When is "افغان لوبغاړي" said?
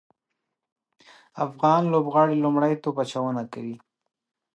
1.45-2.35